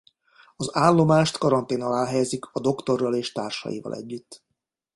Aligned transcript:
Az 0.55 0.75
állomást 0.75 1.37
karantén 1.37 1.81
alá 1.81 2.05
helyezik 2.05 2.45
a 2.45 2.59
Doktorral 2.59 3.13
és 3.15 3.31
társaival 3.31 3.95
együtt. 3.95 4.43